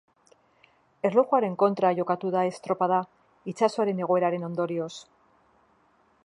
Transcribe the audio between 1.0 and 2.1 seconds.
Erlojuaren kontra